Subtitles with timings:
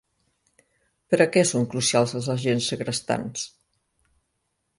[1.13, 3.45] Per a què són crucials els agents segrestants?